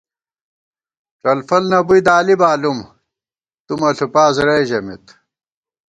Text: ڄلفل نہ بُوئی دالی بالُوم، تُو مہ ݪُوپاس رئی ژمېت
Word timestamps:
ڄلفل 1.23 1.63
نہ 1.71 1.79
بُوئی 1.87 2.01
دالی 2.07 2.35
بالُوم، 2.41 2.79
تُو 3.65 3.73
مہ 3.79 3.89
ݪُوپاس 3.97 4.35
رئی 4.45 4.63
ژمېت 4.69 5.05